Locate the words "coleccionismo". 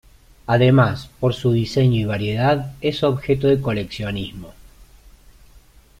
3.61-4.51